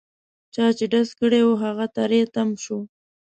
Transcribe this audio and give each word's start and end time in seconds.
چا 0.53 0.65
چې 0.77 0.85
ډز 0.91 1.09
کړی 1.19 1.41
وو 1.45 1.61
هغه 1.63 1.85
تري 1.95 2.21
تم 2.33 2.49
شو. 2.63 2.79